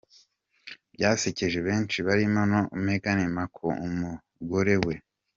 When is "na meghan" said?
2.51-3.19